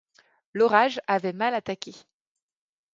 L’orage 0.55 0.99
avait 1.05 1.31
mal 1.31 1.53
attaqué. 1.53 1.93